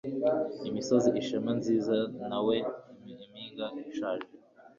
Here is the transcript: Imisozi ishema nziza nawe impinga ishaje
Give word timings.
Imisozi 0.69 1.09
ishema 1.21 1.51
nziza 1.59 1.95
nawe 2.29 2.55
impinga 3.21 3.65
ishaje 3.91 4.27